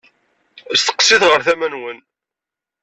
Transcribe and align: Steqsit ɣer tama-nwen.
Steqsit 0.81 1.23
ɣer 1.29 1.41
tama-nwen. 1.47 1.99